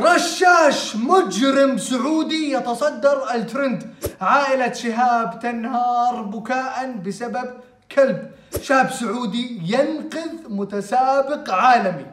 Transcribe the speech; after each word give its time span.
رشاش 0.00 0.96
مجرم 0.96 1.78
سعودي 1.78 2.52
يتصدر 2.52 3.34
الترند. 3.34 3.94
عائلة 4.20 4.72
شهاب 4.72 5.38
تنهار 5.42 6.22
بكاء 6.22 6.92
بسبب 7.06 7.48
كلب. 7.92 8.30
شاب 8.62 8.90
سعودي 8.90 9.60
ينقذ 9.64 10.48
متسابق 10.48 11.50
عالمي. 11.50 12.06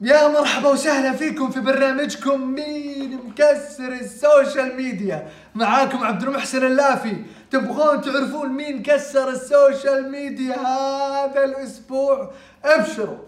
يا 0.00 0.28
مرحبا 0.28 0.68
وسهلا 0.68 1.12
فيكم 1.12 1.50
في 1.50 1.60
برنامجكم 1.60 2.40
مين 2.40 3.20
مكسر 3.26 3.92
ال 3.92 4.04
social 4.04 4.76
media. 4.76 5.28
معاكم 5.54 6.04
عبد 6.04 6.22
المحسن 6.22 6.66
اللافي. 6.66 7.16
تبغون 7.52 8.00
تعرفون 8.00 8.48
مين 8.48 8.82
كسر 8.82 9.28
ال 9.28 9.40
social 9.40 10.10
media 10.10 10.58
هذا 10.58 11.44
الأسبوع؟ 11.44 12.30
ابشروا. 12.64 13.18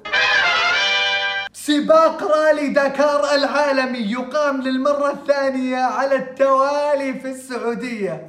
سباق 1.53 2.23
رالي 2.23 2.68
داكار 2.68 3.35
العالمي 3.35 3.99
يقام 3.99 4.63
للمرة 4.63 5.11
الثانية 5.11 5.77
على 5.77 6.17
التوالي 6.17 7.15
في 7.15 7.29
السعودية. 7.29 8.29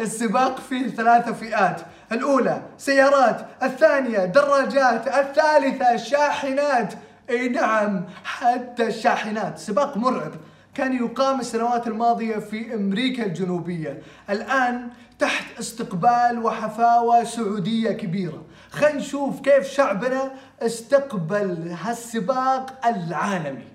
السباق 0.00 0.60
فيه 0.60 0.88
ثلاثة 0.88 1.32
فئات. 1.32 1.80
الأولى 2.12 2.62
سيارات 2.78 3.46
الثانية 3.62 4.24
دراجات 4.24 5.08
الثالثة 5.08 5.96
شاحنات. 5.96 6.94
إي 7.30 7.48
نعم 7.48 8.04
حتى 8.24 8.86
الشاحنات. 8.86 9.58
سباق 9.58 9.96
مرعب. 9.96 10.32
كان 10.74 10.92
يقام 10.92 11.40
السنوات 11.40 11.86
الماضية 11.86 12.36
في 12.36 12.74
أمريكا 12.74 13.26
الجنوبية. 13.26 14.02
الآن 14.30 14.88
تحت 15.18 15.58
استقبال 15.58 16.38
وحفاوة 16.42 17.24
سعودية 17.24 17.90
كبيرة. 17.90 18.42
خلينا 18.70 18.98
نشوف 18.98 19.40
كيف 19.40 19.68
شعبنا 19.68 20.32
استقبل 20.62 21.76
هالسباق 21.82 22.86
العالمي. 22.86 23.73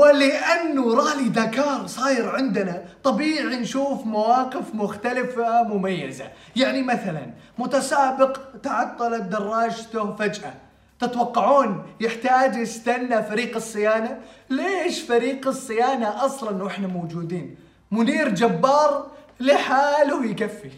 ولأنه 0.00 0.94
رالي 0.94 1.28
داكار 1.28 1.86
صاير 1.86 2.28
عندنا 2.28 2.82
طبيعي 3.04 3.56
نشوف 3.56 4.06
مواقف 4.06 4.74
مختلفة 4.74 5.62
مميزة. 5.62 6.24
يعني 6.56 6.82
مثلا 6.82 7.26
متسابق 7.58 8.38
تعطلت 8.62 9.22
دراجته 9.22 10.16
فجأة. 10.16 10.54
تتوقعون 11.00 11.82
يحتاج 12.00 12.56
يستنى 12.56 13.22
فريق 13.22 13.56
الصيانة؟ 13.56 14.18
ليش 14.50 15.00
فريق 15.02 15.48
الصيانة 15.48 16.24
أصلا 16.24 16.62
وإحنا 16.62 16.86
موجودين؟ 16.86 17.56
منير 17.90 18.28
جبار 18.28 19.06
لحاله 19.40 20.24
يكفي. 20.26 20.70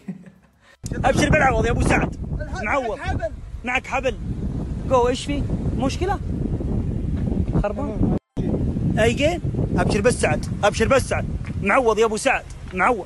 أبشر 1.05 1.29
بالعوض 1.29 1.65
يا 1.65 1.71
أبو 1.71 1.81
سعد. 1.81 2.15
معوض. 2.63 2.99
معك 3.63 3.87
حبل. 3.87 4.15
جو 4.89 5.07
إيش 5.07 5.25
في؟ 5.25 5.43
مشكلة؟ 5.77 6.19
خربان. 7.63 8.17
again 8.99 9.41
أبشر 9.77 10.01
بس 10.01 10.13
سعد 10.13 10.45
أبشر 10.63 10.87
بس 10.87 11.09
سعد. 11.09 11.25
معوض 11.61 11.99
يا 11.99 12.05
أبو 12.05 12.17
سعد 12.17 12.43
معوض. 12.73 13.05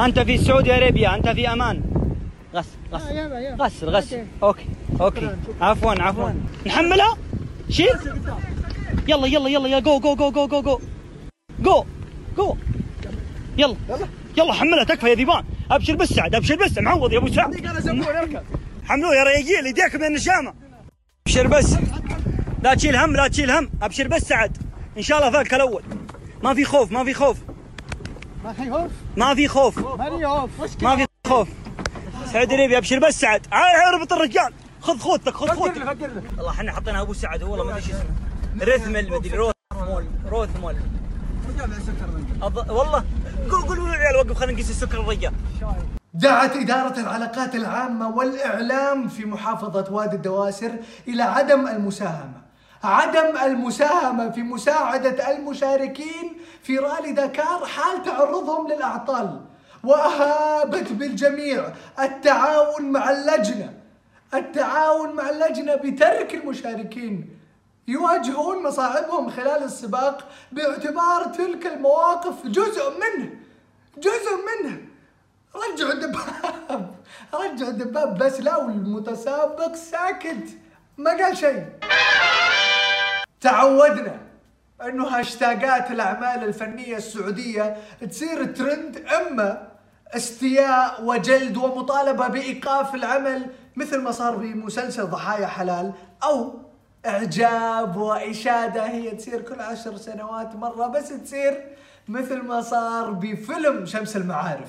أنت 0.00 0.18
في 0.18 0.38
Saudi 0.38 0.76
Arabia 0.76 1.14
أنت 1.14 1.28
في 1.28 1.52
أمان. 1.52 1.82
غسل 2.54 2.68
غسل. 2.92 3.56
غسل 3.60 3.88
غسل. 3.88 4.24
OK. 4.42 4.66
OK 5.00 5.30
عفوا 5.60 6.02
عفوا. 6.02 6.30
نحملها؟ 6.66 7.16
شيل. 7.70 7.88
يلا 9.08 9.26
يلا 9.26 9.48
يلا 9.48 9.68
يا 9.68 9.78
جو 9.78 10.00
جو 10.00 10.14
جو 10.14 10.30
جو 10.30 10.46
جو 10.46 10.62
جو 10.62 10.78
جو 11.60 11.84
جو 12.36 12.56
يلا. 13.58 13.76
يلا. 14.36 14.52
حملها. 14.52 14.84
تكفى 14.84 15.08
يا 15.08 15.14
ذيبان. 15.14 15.44
أبشر 15.70 15.96
بس 15.96 16.08
سعد 16.08 16.34
أبشر 16.34 16.56
بس 16.56 16.78
معوض 16.78 17.12
يا 17.12 17.18
أبو 17.18 17.28
سعد. 17.28 17.66
حملوه 18.84 19.14
يا 19.14 19.24
رياجيل 19.24 19.66
يديك 19.66 19.94
من 19.94 20.04
النشامة. 20.04 20.54
أبشر 21.26 21.46
بس. 21.46 21.76
لا 22.62 22.74
تشيل 22.74 22.96
هم 22.96 23.16
لا 23.16 23.28
تشيل 23.28 23.50
هم. 23.50 23.70
أبشر 23.82 24.08
بس 24.08 24.22
سعد. 24.22 24.65
إن 24.96 25.02
شاء 25.02 25.18
الله 25.18 25.30
فاك 25.30 25.54
الأول. 25.54 25.82
ما 26.42 26.54
في 26.54 26.64
خوف 26.64 26.92
ما 26.92 27.04
في 27.04 27.14
خوف. 27.14 27.36
ما 28.44 28.52
في 28.52 28.70
خوف؟ 28.70 29.78
ما 30.82 30.96
في 30.96 31.06
خوف. 31.26 31.48
سعد 32.32 32.52
ريبي 32.52 32.78
ابشر 32.78 32.98
بس 32.98 33.20
سعد. 33.20 33.46
اربط 33.92 34.12
الرجال. 34.12 34.52
خذ 34.80 34.98
خوذتك 34.98 35.34
خذ 35.34 35.48
خوذتك 35.48 35.98
والله 36.36 36.50
إحنا 36.50 36.72
حطينا 36.72 37.00
أبو 37.00 37.12
سعد 37.12 37.42
والله 37.42 37.64
ما 37.64 37.72
أدري 37.72 37.82
شو 37.82 37.90
اسمه. 37.90 38.74
رثمل 38.74 39.10
مدري 39.10 39.36
روث 39.36 39.54
مول 39.72 40.06
روث 40.30 40.56
مول. 40.60 40.76
والله 42.68 43.04
قول 43.50 43.62
قول 43.62 43.78
للعيال 43.78 44.16
وقف 44.16 44.32
خلينا 44.32 44.52
نقيس 44.52 44.70
السكر 44.70 45.00
الرجال. 45.00 45.32
دعت 46.14 46.56
إدارة 46.56 47.00
العلاقات 47.00 47.54
العامة 47.54 48.16
والإعلام 48.16 49.08
في 49.08 49.24
محافظة 49.24 49.92
وادي 49.92 50.16
الدواسر 50.16 50.70
إلى 51.08 51.22
عدم 51.22 51.66
المساهمة. 51.68 52.45
عدم 52.86 53.36
المساهمة 53.36 54.30
في 54.30 54.42
مساعدة 54.42 55.30
المشاركين 55.30 56.38
في 56.62 56.78
رالي 56.78 57.12
داكار 57.12 57.66
حال 57.66 58.02
تعرضهم 58.02 58.68
للأعطال 58.68 59.40
وأهابت 59.84 60.92
بالجميع 60.92 61.64
التعاون 62.00 62.92
مع 62.92 63.10
اللجنة. 63.10 63.74
التعاون 64.34 65.12
مع 65.12 65.30
اللجنة 65.30 65.74
بترك 65.74 66.34
المشاركين 66.34 67.28
يواجهون 67.88 68.62
مصاعبهم 68.62 69.30
خلال 69.30 69.62
السباق 69.62 70.28
باعتبار 70.52 71.24
تلك 71.24 71.66
المواقف 71.66 72.46
جزء 72.46 72.90
منه 72.90 73.30
جزء 73.98 74.30
منه. 74.48 74.78
رجعوا 75.54 75.92
الدباب 75.92 76.94
رجعوا 77.34 77.70
الدباب 77.70 78.18
بس 78.18 78.40
لا 78.40 78.56
والمتسابق 78.56 79.74
ساكت. 79.74 80.48
ما 80.98 81.10
قال 81.10 81.36
شيء. 81.36 81.64
تعودنا 83.40 84.18
انه 84.82 85.04
هاشتاجات 85.04 85.90
الاعمال 85.90 86.44
الفنية 86.44 86.96
السعودية 86.96 87.76
تصير 88.10 88.44
ترند 88.44 88.96
اما 88.96 89.68
استياء 90.16 91.04
وجلد 91.04 91.56
ومطالبة 91.56 92.28
بإيقاف 92.28 92.94
العمل 92.94 93.46
مثل 93.76 94.02
ما 94.02 94.10
صار 94.10 94.36
بمسلسل 94.36 95.06
ضحايا 95.06 95.46
حلال 95.46 95.92
أو 96.24 96.54
إعجاب 97.06 97.96
وإشادة. 97.96 98.86
هي 98.86 99.10
تصير 99.10 99.40
كل 99.40 99.60
عشر 99.60 99.96
سنوات 99.96 100.56
مرة 100.56 100.86
بس 100.86 101.08
تصير 101.08 101.64
مثل 102.08 102.42
ما 102.42 102.60
صار 102.60 103.10
بفيلم 103.10 103.86
شمس 103.86 104.16
المعارف. 104.16 104.68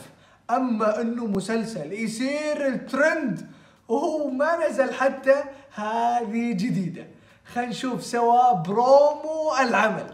أما 0.49 1.01
إنه 1.01 1.25
مسلسل 1.25 1.93
يصير 1.93 2.67
الترند 2.67 3.47
وهو 3.87 4.29
ما 4.29 4.67
نزل 4.67 4.93
حتى 4.93 5.35
هذه 5.75 6.51
جديدة. 6.51 7.07
خلينا 7.55 7.69
نشوف 7.69 8.03
سوا 8.03 8.53
برومو 8.53 9.55
العمل. 9.61 10.09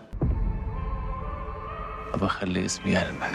ابى 2.13 2.25
أخلي 2.25 2.65
اسمي 2.65 2.91
يعني 2.91 3.09
يلمع 3.09 3.27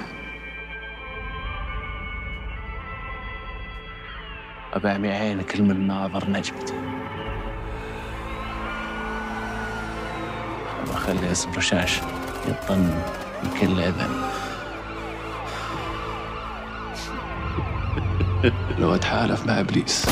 ابى 4.73 4.89
أعمي 4.89 5.09
عيني 5.09 5.45
كل 5.45 5.63
من 5.63 5.87
ناظر 5.87 6.31
نجمتي. 6.31 6.75
ابى 10.83 10.93
أخلي 10.93 11.33
اسم 11.33 11.53
رشاش 11.53 12.01
يطن 12.49 13.03
بكل 13.43 13.81
أذن. 13.81 14.23
لو 18.79 18.95
أتحالف 18.95 19.47
مع 19.47 19.61
إبليس. 19.61 20.07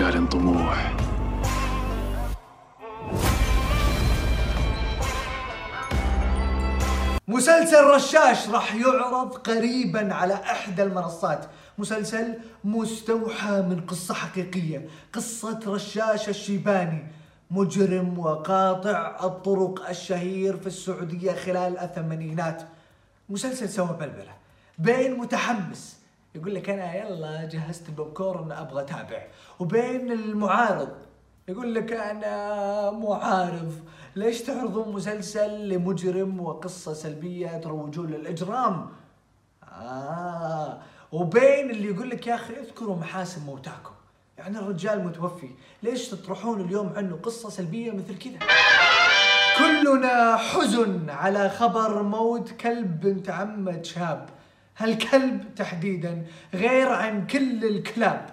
رجال 0.00 0.28
طموح. 0.28 0.96
مسلسل 7.28 7.84
رشاش 7.84 8.48
راح 8.48 8.74
يعرض 8.74 9.34
قريبا 9.34 10.14
على 10.14 10.34
إحدى 10.34 10.82
المنصات. 10.82 11.46
مسلسل 11.78 12.38
مستوحى 12.64 13.62
من 13.62 13.80
قصة 13.88 14.14
حقيقية. 14.14 14.88
قصة 15.12 15.60
رشاش 15.66 16.28
الشيباني 16.28 17.06
مجرم 17.50 18.18
وقاطع 18.18 19.16
الطرق 19.24 19.88
الشهير 19.88 20.56
في 20.56 20.66
السعودية 20.66 21.32
خلال 21.32 21.78
الثمانينات. 21.78 22.62
مسلسل 23.28 23.68
سوى 23.68 23.96
بلبلة 24.00 24.34
بين 24.78 25.18
متحمس 25.18 25.96
يقول 26.36 26.54
لك 26.54 26.70
أنا 26.70 26.94
يلا 26.94 27.44
جهزت 27.44 27.88
البوب 27.88 28.12
كورن 28.12 28.52
أبغى 28.52 28.82
أتابع. 28.82 29.26
وبين 29.58 30.12
المعارض 30.12 30.88
يقول 31.48 31.74
لك 31.74 31.92
أنا 31.92 32.90
معارض. 32.90 33.72
ليش 34.16 34.42
تعرضون 34.42 34.92
مسلسل 34.94 35.68
لمجرم 35.68 36.40
وقصة 36.40 36.92
سلبية 36.92 37.58
تروجون 37.58 38.06
للإجرام؟ 38.06 38.88
آه. 39.72 40.78
وبين 41.12 41.70
اللي 41.70 41.88
يقول 41.88 42.10
لك 42.10 42.26
يا 42.26 42.34
أخي 42.34 42.54
اذكروا 42.54 42.96
محاسن 42.96 43.44
موتاكم. 43.44 43.92
يعني 44.38 44.58
الرجال 44.58 45.04
متوفي. 45.04 45.50
ليش 45.82 46.08
تطرحون 46.08 46.60
اليوم 46.60 46.92
عنه 46.96 47.16
قصة 47.16 47.48
سلبية 47.48 47.90
مثل 47.90 48.18
كذا؟ 48.18 48.38
كلنا 49.58 50.36
حزن 50.36 51.10
على 51.10 51.50
خبر 51.50 52.02
موت 52.02 52.50
كلب 52.50 53.00
بنت 53.00 53.30
عمة 53.30 53.82
شاب. 53.82 54.28
هالكلب 54.76 55.54
تحديدا 55.56 56.26
غير 56.54 56.88
عن 56.88 57.26
كل 57.26 57.64
الكلاب 57.64 58.30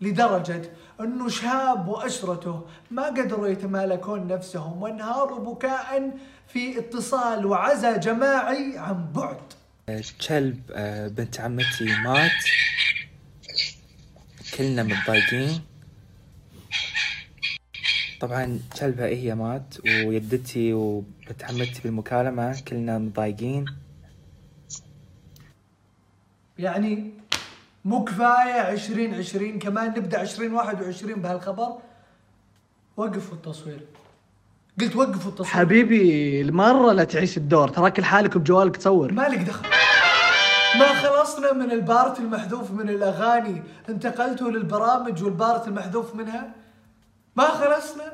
لدرجة 0.00 0.62
أنه 1.00 1.28
شاب 1.28 1.88
وأسرته 1.88 2.66
ما 2.90 3.06
قدروا 3.06 3.48
يتمالكون 3.48 4.26
نفسهم 4.26 4.82
وانهاروا 4.82 5.54
بكاء 5.54 6.18
في 6.48 6.78
اتصال 6.78 7.46
وعزاء 7.46 7.98
جماعي 7.98 8.78
عن 8.78 9.12
بعد. 9.12 9.36
كلب 10.28 10.60
آه، 10.72 11.08
بنت 11.08 11.40
عمتي 11.40 11.84
مات. 12.04 12.30
كلنا 14.58 14.82
متضايقين. 14.82 15.62
طبعا 18.20 18.60
كلبها 18.80 19.06
هي 19.06 19.34
مات 19.34 19.74
ويدتي 19.86 20.72
وبنت 20.72 21.44
عمتي 21.44 21.80
بالمكالمة 21.84 22.60
كلنا 22.68 22.98
متضايقين. 22.98 23.64
يعني 26.58 27.10
مو 27.84 28.04
كفاية 28.04 28.70
2020 28.72 29.58
كمان 29.58 29.88
نبدأ 29.88 30.22
2021 30.22 31.14
بهالخبر. 31.14 31.68
وقفوا 32.96 33.34
التصوير. 33.34 33.80
قلت 34.80 34.96
وقفوا 34.96 35.30
التصوير. 35.30 35.50
حبيبي 35.50 36.50
مرة 36.50 36.92
لا 36.92 37.04
تعيش 37.04 37.36
الدور. 37.36 37.68
تراك 37.68 38.00
لحالك 38.00 38.38
بجوالك 38.38 38.76
تصور. 38.76 39.12
مالك 39.12 39.38
دخل. 39.38 39.68
ما 40.78 40.86
خلصنا 40.86 41.52
من 41.52 41.72
ال 41.72 41.81
part 41.81 42.18
المحذوف 42.18 42.70
من 42.70 42.88
الأغاني. 42.88 43.62
انتقلتوا 43.88 44.50
للبرامج 44.50 45.24
وال 45.24 45.39
part 45.39 45.68
المحذوف 45.68 46.14
منها. 46.14 46.50
ما 47.36 47.44
خلصنا. 47.44 48.12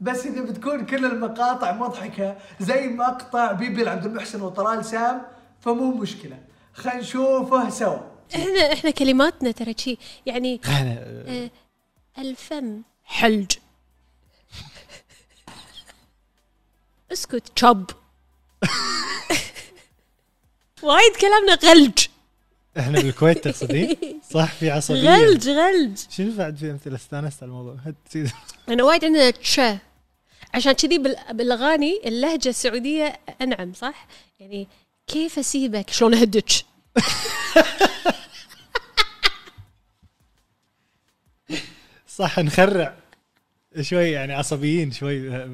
بس 0.00 0.26
إذا 0.26 0.42
بتكون 0.42 0.86
كل 0.86 1.04
المقاطع 1.04 1.72
مضحكة 1.72 2.36
زي 2.60 2.88
مقطع 2.88 3.52
بيبي 3.52 3.88
عبد 3.88 4.06
المحسن 4.06 4.42
وطلال 4.42 4.84
سام 4.84 5.22
فمو 5.60 5.94
مشكلة. 5.94 6.38
خلينا 6.74 7.00
نشوفه 7.00 7.70
سوا. 7.70 7.98
إحنا 8.34 8.72
إحنا 8.72 8.90
كلماتنا 8.90 9.50
ترى 9.50 9.74
شي. 9.78 9.98
يعني 10.26 10.60
آه 10.66 11.50
الفم. 12.18 12.82
حلج. 13.04 13.52
اسكت 17.12 17.58
شب 17.58 17.90
وايد 20.82 21.16
كلامنا 21.20 21.54
غلج. 21.54 22.06
إحنا 22.78 23.00
بالكويت 23.00 23.44
تقصدين؟ 23.44 24.20
صح 24.30 24.52
في 24.52 24.70
عصبية. 24.70 25.10
غلج 25.10 25.48
غلج. 25.48 25.98
شنو 26.10 26.36
بعد 26.36 26.56
في 26.56 26.70
امثله 26.70 26.96
استانست 26.96 27.42
على 27.42 27.50
الموضوع. 27.50 27.76
أنا 28.68 28.84
وايد 28.84 29.04
عندنا 29.04 29.30
تش. 29.30 29.60
عشان 30.54 30.72
كذي 30.72 30.98
بال- 30.98 31.16
بالأغاني 31.30 32.00
اللهجة 32.04 32.48
السعودية 32.48 33.20
أنعم 33.40 33.72
صح؟ 33.72 34.06
يعني 34.40 34.68
كيف 35.06 35.38
أسيبك؟ 35.38 35.90
شلون 35.90 36.14
اهدك؟ 36.14 36.50
صح 42.08 42.38
نخرع 42.38 42.94
شوي 43.80 44.10
يعني 44.10 44.32
عصبيين 44.32 44.92
شوي 44.92 45.46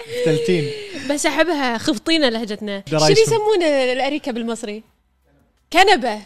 مختلتين. 0.00 0.70
بس 1.10 1.26
أحبها 1.26 1.78
خفطينا 1.78 2.30
لهجتنا. 2.30 2.82
شنو. 2.88 3.06
يسمونه 3.06 3.66
الأريكة 3.92 4.32
بالمصري؟ 4.32 4.82
كنبة. 5.72 6.22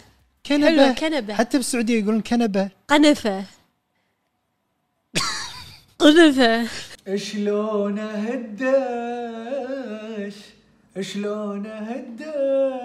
حلوة، 0.49 0.93
كنبة. 0.93 1.35
حتى 1.35 1.57
بالسعودية 1.57 1.99
يقولون 1.99 2.21
كنبة. 2.21 2.69
قنفة. 2.89 3.45
قنفة. 5.99 6.69
شلون 7.17 7.99
اهداش 7.99 8.65
شلون 11.01 11.67
اهداش 11.67 12.79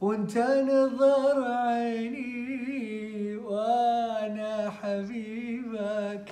وانت 0.00 0.38
نظر 0.38 1.44
عيني 1.44 3.36
وأنا 3.36 4.72
حبيبك. 4.82 6.24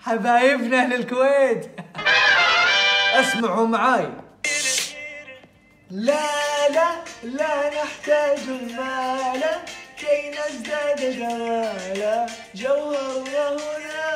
حبايبنا 0.00 0.82
أهل 0.82 0.92
الكويت 0.92 1.70
اسمعوا 3.14 3.66
معاي. 3.66 4.08
لا 5.90 6.68
لا 6.68 6.90
لا 7.24 7.68
نحتاج 7.68 8.38
المال. 8.48 9.42
كي 9.98 10.30
نزداد 10.30 11.00
جمالا. 11.18 12.26
جوهرنا 12.54 13.48
هنا 13.48 14.10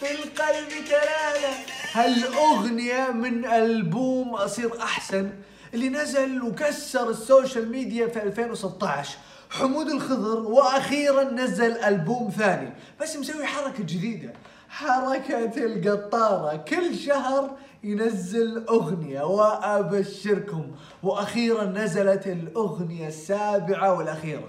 في 0.00 0.10
القلب 0.10 0.68
تلالا. 0.88 1.69
هالأغنية 1.92 3.10
من 3.10 3.44
ألبوم 3.44 4.34
أصير 4.34 4.82
أحسن 4.82 5.30
اللي 5.74 5.88
نزل 5.88 6.42
وكسر 6.42 7.10
السوشيال 7.10 7.70
ميديا 7.70 8.06
في 8.06 8.22
2016 8.22 9.18
حمود 9.50 9.88
الخضر 9.88 10.40
وأخيرا 10.40 11.24
نزل 11.24 11.72
ألبوم 11.76 12.30
ثاني. 12.30 12.72
بس 13.00 13.16
مسوي 13.16 13.46
حركة 13.46 13.82
جديدة. 13.84 14.32
حركة 14.68 15.64
القطارة. 15.64 16.56
كل 16.56 16.94
شهر 16.94 17.56
ينزل 17.84 18.66
أغنية 18.68 19.22
وأبشركم. 19.22 20.70
وأخيرا 21.02 21.64
نزلت 21.64 22.26
الأغنية 22.26 23.08
السابعة 23.08 23.92
والأخيرة. 23.98 24.48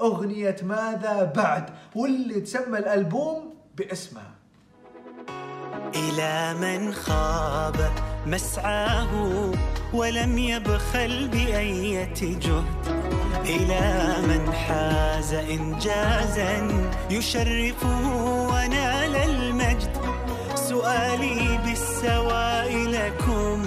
أغنية 0.00 0.56
ماذا 0.62 1.32
بعد؟ 1.36 1.70
واللي 1.94 2.40
تسمى 2.40 2.78
الألبوم 2.78 3.54
باسمها. 3.76 4.41
إلى 5.94 6.54
من 6.60 6.94
خاب 6.94 7.92
مسعاه 8.26 9.10
ولم 9.92 10.38
يبخل 10.38 11.28
بأية 11.28 12.14
جهد. 12.20 12.64
إلى 13.44 14.16
من 14.28 14.52
حاز 14.52 15.34
إنجازا 15.34 16.68
يشرفه 17.10 18.16
ونال 18.52 19.16
المجد. 19.16 19.90
سؤالي 20.54 21.58
بالسواء 21.64 22.76
لكم 22.76 23.62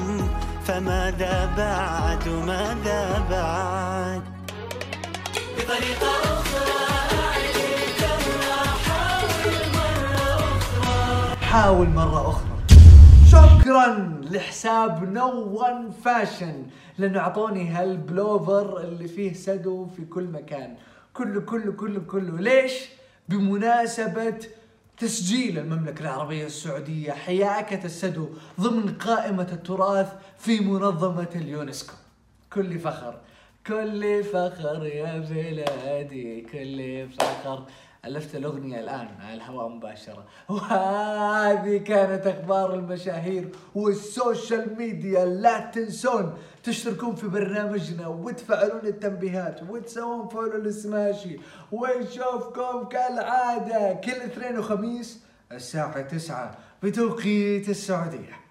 فماذا 0.68 1.54
بعد 1.58 2.28
ماذا 2.28 3.26
بعد؟ 3.30 4.22
بطريقة 5.58 6.36
حاول 11.56 11.90
مرة 11.90 12.30
أخرى. 12.30 12.58
شكرا 13.32 14.22
لحساب 14.32 15.14
No 15.14 15.32
One 15.32 15.92
Fashion 15.92 16.66
لأنه 16.98 17.20
أعطوني 17.20 17.70
هالبلوفر 17.70 18.80
اللي 18.80 19.08
فيه 19.08 19.34
سدو 19.34 19.86
في 19.86 20.06
كل 20.06 20.24
مكان. 20.24 20.76
كله 21.14 21.42
كله 21.42 21.72
كله 21.72 22.00
كله. 22.00 22.40
ليش؟ 22.40 22.74
بمناسبة 23.30 24.40
تسجيل 24.98 25.60
المملكة 25.60 26.02
العربية 26.02 26.46
السعودية 26.46 27.12
حياكة 27.12 27.86
السدو 27.86 28.30
ضمن 28.62 28.94
قائمة 28.94 29.48
التراث 29.52 30.14
في 30.38 30.60
منظمة 30.60 31.30
اليونسكو. 31.36 31.94
كل 32.54 32.80
فخر. 32.80 33.16
كل 33.68 34.24
فخر 34.24 34.86
يا 34.86 35.20
بلادي 35.20 36.42
كل 36.42 37.08
فخر. 37.10 37.64
ألفت 38.06 38.36
الأغنية 38.36 38.80
الآن 38.80 39.08
على 39.22 39.34
الهواء 39.34 39.68
مباشرة. 39.68 40.26
وهذه 40.50 41.78
كانت 41.78 42.28
أخبار 42.28 42.74
المشاهير 42.74 43.50
وال 43.76 44.01
social 44.01 44.78
media. 44.78 45.26
لا 45.26 45.60
تنسون 45.60 46.34
تشتركون 46.64 47.16
في 47.16 47.28
برنامجنا 47.28 48.08
وتفعلون 48.08 48.82
التنبيهات 48.84 49.64
وتسوون 49.70 50.28
follow 50.28 50.58
لل 50.58 50.78
Smashi 50.78 51.40
ونشوفكم 51.72 52.84
كالعادة 52.84 53.94
كل 53.94 54.12
اثنين 54.12 54.60
وخميس 54.60 55.24
الساعة 55.52 56.02
تسعة 56.02 56.58
بتوقيت 56.84 57.70
السعودية. 57.70 58.45